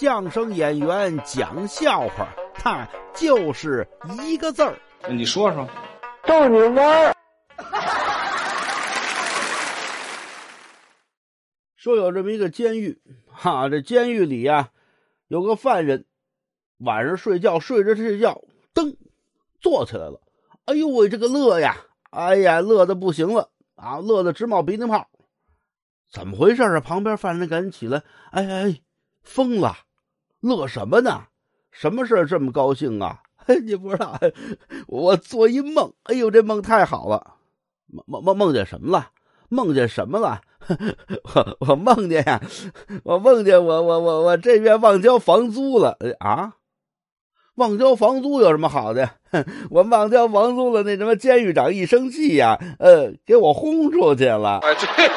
[0.00, 3.86] 相声演员讲笑话，他就是
[4.26, 4.74] 一个字儿。
[5.10, 5.68] 你说说，
[6.26, 7.14] 逗你玩儿。
[11.76, 14.70] 说有这么一个监狱，哈，这监狱里呀，
[15.28, 16.06] 有个犯人，
[16.78, 18.40] 晚上睡觉睡着睡觉，
[18.72, 18.96] 噔，
[19.60, 20.22] 坐起来了。
[20.64, 21.76] 哎呦喂，这个乐呀，
[22.08, 25.10] 哎呀，乐的不行了啊，乐的直冒鼻涕泡。
[26.10, 26.80] 怎么回事啊？
[26.80, 28.80] 旁边犯人赶紧起来，哎哎，
[29.22, 29.76] 疯了，
[30.40, 31.24] 乐什么呢？
[31.70, 33.20] 什么事这么高兴啊？
[33.64, 34.18] 你不知道，
[34.88, 37.34] 我做一梦，哎呦，这梦太好了，
[37.86, 39.08] 梦梦梦梦见什么了？
[39.48, 40.40] 梦见什么了？
[41.34, 42.40] 我我梦见呀，
[43.02, 46.54] 我梦见我我我我这月忘交房租了啊！
[47.56, 49.10] 忘交房租有什么好的？
[49.70, 54.58] 我忘交房租了，那什么监狱长一生气呀，呃，给我轰出去了。
[54.62, 55.14] 哎，这里的。